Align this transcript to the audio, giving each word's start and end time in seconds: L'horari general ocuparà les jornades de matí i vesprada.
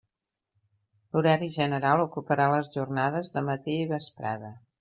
L'horari 1.15 1.51
general 1.57 2.03
ocuparà 2.05 2.49
les 2.57 2.75
jornades 2.79 3.33
de 3.37 3.47
matí 3.51 3.81
i 3.85 3.89
vesprada. 3.97 4.55